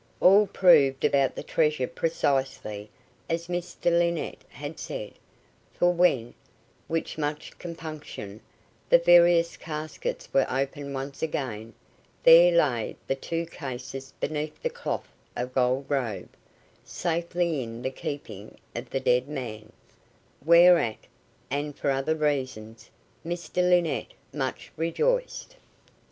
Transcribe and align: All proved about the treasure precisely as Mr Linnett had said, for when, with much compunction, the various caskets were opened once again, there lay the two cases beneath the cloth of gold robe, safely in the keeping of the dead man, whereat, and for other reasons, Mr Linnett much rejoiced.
All 0.19 0.47
proved 0.47 1.05
about 1.05 1.35
the 1.35 1.43
treasure 1.43 1.85
precisely 1.85 2.89
as 3.29 3.45
Mr 3.45 3.95
Linnett 3.95 4.39
had 4.49 4.79
said, 4.79 5.13
for 5.75 5.93
when, 5.93 6.33
with 6.87 7.19
much 7.19 7.55
compunction, 7.59 8.41
the 8.89 8.97
various 8.97 9.55
caskets 9.57 10.27
were 10.33 10.47
opened 10.51 10.95
once 10.95 11.21
again, 11.21 11.75
there 12.23 12.51
lay 12.51 12.95
the 13.05 13.13
two 13.13 13.45
cases 13.45 14.11
beneath 14.19 14.59
the 14.63 14.71
cloth 14.71 15.07
of 15.35 15.53
gold 15.53 15.85
robe, 15.87 16.29
safely 16.83 17.61
in 17.61 17.83
the 17.83 17.91
keeping 17.91 18.57
of 18.75 18.89
the 18.89 18.99
dead 18.99 19.27
man, 19.29 19.71
whereat, 20.43 21.05
and 21.51 21.77
for 21.77 21.91
other 21.91 22.15
reasons, 22.15 22.89
Mr 23.23 23.57
Linnett 23.57 24.15
much 24.33 24.71
rejoiced. 24.75 25.57